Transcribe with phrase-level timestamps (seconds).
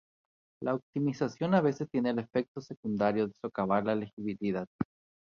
[0.63, 4.65] La optimización a veces tiene el efecto secundario de socavar la legibilidad.